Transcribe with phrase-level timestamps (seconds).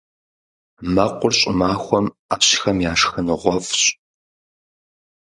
[0.93, 3.83] Мэкъур щӀымахуэм Ӏэщхэм я шхыныгъуэфӀщ.